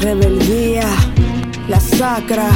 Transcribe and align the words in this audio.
Rebeldía, 0.00 0.86
la 1.68 1.78
sacra. 1.78 2.48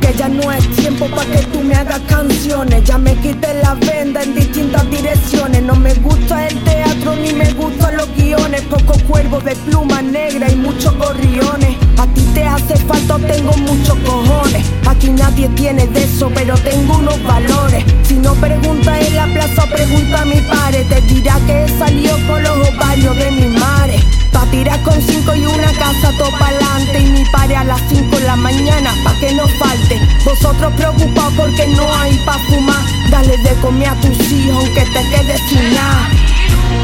Que 0.00 0.14
ya 0.14 0.28
no 0.28 0.52
es 0.52 0.66
tiempo 0.76 1.06
para 1.08 1.30
que 1.32 1.42
tú 1.46 1.60
me 1.60 1.74
hagas 1.74 2.00
canciones. 2.08 2.84
Ya 2.84 2.98
me 2.98 3.14
quité 3.16 3.54
la 3.62 3.74
venda 3.74 4.22
en 4.22 4.34
distintas 4.34 4.88
direcciones. 4.88 5.62
No 5.62 5.74
me 5.74 5.92
gusta 5.94 6.46
el 6.46 6.56
teatro 6.62 7.16
ni 7.16 7.32
me 7.32 7.52
gustan 7.54 7.96
los 7.96 8.08
guiones. 8.16 8.62
Pocos 8.62 9.02
cuervos 9.02 9.44
de 9.44 9.56
pluma 9.56 10.00
negra 10.02 10.50
y 10.50 10.56
muchos 10.56 10.96
gorriones. 10.96 11.76
A 11.98 12.06
ti 12.06 12.22
te 12.32 12.44
hace 12.44 12.76
falta, 12.76 13.18
tengo 13.18 13.52
muchos 13.56 13.98
cojones. 14.06 14.64
Aquí 15.02 15.10
nadie 15.10 15.48
tiene 15.56 15.84
de 15.88 16.04
eso, 16.04 16.30
pero 16.32 16.54
tengo 16.58 16.98
unos 16.98 17.20
valores. 17.24 17.84
Si 18.04 18.14
no 18.14 18.34
pregunta 18.34 19.00
en 19.00 19.16
la 19.16 19.26
plaza, 19.26 19.66
pregunta 19.66 20.22
a 20.22 20.24
mi 20.24 20.40
padre. 20.42 20.84
Te 20.84 21.00
dirá 21.12 21.40
que 21.44 21.64
he 21.64 21.68
salido 21.76 22.16
con 22.28 22.40
los 22.40 22.68
ovarios 22.68 23.16
de 23.16 23.30
mi 23.32 23.48
madre. 23.48 23.98
Pa' 24.32 24.46
tirar 24.52 24.80
con 24.84 25.02
cinco 25.02 25.34
y 25.34 25.44
una 25.44 25.72
casa 25.72 26.12
todo 26.16 26.30
pa'lante. 26.38 27.00
Y 27.00 27.06
mi 27.06 27.24
pare 27.32 27.56
a 27.56 27.64
las 27.64 27.80
cinco 27.88 28.16
de 28.16 28.26
la 28.26 28.36
mañana 28.36 28.94
pa' 29.02 29.18
que 29.18 29.34
no 29.34 29.48
falte. 29.58 29.98
Vosotros 30.24 30.72
preocupados 30.74 31.32
porque 31.36 31.66
no 31.66 31.92
hay 31.96 32.16
pa' 32.24 32.38
fumar. 32.48 32.84
Dale 33.10 33.36
de 33.38 33.54
comer 33.60 33.88
a 33.88 33.96
tus 33.96 34.16
hijos 34.30 34.54
aunque 34.54 34.82
te 34.82 35.02
quedes 35.10 35.40
sin 35.48 35.74
nada. 35.74 36.10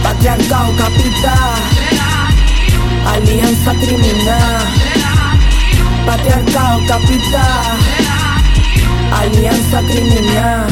Patriarcado 0.03 0.75
capital. 0.77 1.55
Alianza 3.15 3.75
criminal. 3.75 4.67
Patriarcado 6.05 6.81
capital 6.89 7.98
Alianza 9.13 9.81
criminal 9.81 10.69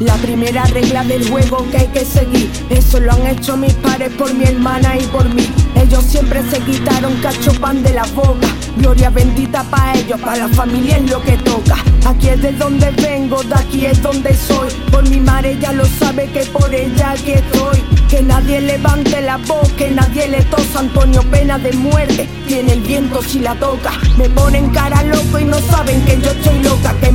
la 0.00 0.14
primera 0.16 0.64
regla 0.64 1.04
del 1.04 1.26
juego 1.26 1.66
que 1.70 1.78
hay 1.78 1.86
que 1.86 2.04
seguir, 2.04 2.50
eso 2.68 3.00
lo 3.00 3.12
han 3.12 3.26
hecho 3.28 3.56
mis 3.56 3.72
padres 3.74 4.10
por 4.12 4.32
mi 4.34 4.44
hermana 4.44 4.94
y 4.98 5.06
por 5.06 5.26
mí. 5.32 5.46
Ellos 5.74 6.04
siempre 6.04 6.42
se 6.50 6.58
quitaron 6.60 7.14
cacho 7.22 7.52
pan 7.54 7.82
de 7.82 7.94
la 7.94 8.04
boca. 8.14 8.46
Gloria 8.76 9.08
bendita 9.08 9.62
para 9.64 9.94
ellos, 9.94 10.20
para 10.20 10.48
la 10.48 10.48
familia 10.48 10.98
es 10.98 11.10
lo 11.10 11.22
que 11.22 11.38
toca. 11.38 11.76
Aquí 12.04 12.28
es 12.28 12.42
de 12.42 12.52
donde 12.52 12.90
vengo, 12.90 13.42
de 13.42 13.54
aquí 13.54 13.86
es 13.86 14.02
donde 14.02 14.34
soy. 14.34 14.68
Por 14.90 15.08
mi 15.08 15.18
madre 15.18 15.56
ya 15.58 15.72
lo 15.72 15.86
sabe 15.86 16.26
que 16.30 16.40
por 16.44 16.74
ella 16.74 17.12
aquí 17.12 17.32
estoy. 17.32 17.82
Que 18.10 18.22
nadie 18.22 18.60
levante 18.60 19.20
la 19.22 19.38
voz, 19.38 19.72
que 19.72 19.90
nadie 19.90 20.28
le 20.28 20.42
tosa. 20.42 20.80
Antonio 20.80 21.22
pena 21.30 21.58
de 21.58 21.72
muerte, 21.72 22.28
tiene 22.46 22.74
el 22.74 22.80
viento 22.82 23.22
si 23.22 23.40
la 23.40 23.54
toca. 23.54 23.92
Me 24.18 24.28
ponen 24.28 24.68
cara 24.70 25.02
loco 25.04 25.38
y 25.38 25.44
no 25.44 25.58
saben 25.58 26.02
que 26.02 26.20
yo 26.20 26.30
estoy 26.30 26.62
loca. 26.62 26.94
Que 27.00 27.10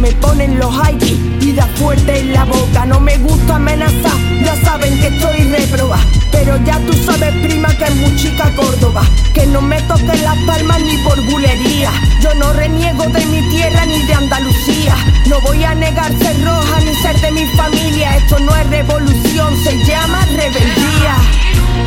los 0.61 0.73
Haiti 0.77 1.19
y 1.41 1.51
da 1.53 1.65
fuerte 1.75 2.19
en 2.19 2.33
la 2.33 2.45
boca. 2.45 2.85
No 2.85 2.99
me 2.99 3.17
gusta 3.17 3.55
amenazar, 3.55 4.17
ya 4.45 4.55
saben 4.63 4.97
que 4.99 5.07
estoy 5.07 5.43
reproba. 5.51 5.97
Pero 6.31 6.57
ya 6.63 6.79
tú 6.85 6.93
sabes, 7.05 7.33
prima, 7.43 7.69
que 7.75 7.85
es 7.85 7.95
muy 7.95 8.15
chica 8.15 8.49
Córdoba. 8.55 9.03
Que 9.33 9.45
no 9.47 9.61
me 9.61 9.81
toquen 9.81 10.23
las 10.23 10.37
palmas 10.45 10.79
ni 10.81 10.97
por 10.97 11.19
bulería. 11.29 11.91
Yo 12.21 12.33
no 12.35 12.53
reniego 12.53 13.03
de 13.05 13.25
mi 13.25 13.41
tierra 13.49 13.85
ni 13.85 13.99
de 14.03 14.13
Andalucía. 14.13 14.95
No 15.27 15.41
voy 15.41 15.63
a 15.63 15.73
negar 15.73 16.11
ser 16.19 16.43
roja 16.43 16.79
ni 16.85 16.93
ser 16.95 17.19
de 17.19 17.31
mi 17.31 17.45
familia. 17.57 18.17
Esto 18.17 18.39
no 18.39 18.55
es 18.55 18.67
revolución, 18.69 19.63
se 19.63 19.73
llama 19.85 20.25
rebeldía. 20.25 21.15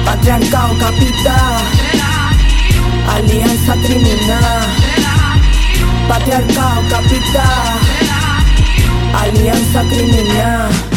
Patriarcado 0.05 0.77
capital. 0.79 1.63
Alianza 3.09 3.75
criminal. 3.85 4.67
Patriarcado 6.09 6.81
capital. 6.91 8.14
Alianza 9.21 9.83
criminal. 9.89 10.94